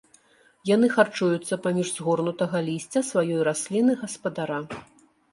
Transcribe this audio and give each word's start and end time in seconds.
Яны 0.75 0.87
харчуюцца 0.93 1.59
паміж 1.65 1.91
згорнутага 1.97 2.61
лісця 2.69 3.03
сваёй 3.09 3.37
расліны-гаспадара. 3.49 4.57